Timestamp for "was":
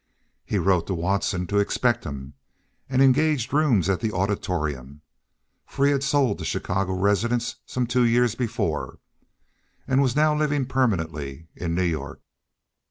10.01-10.15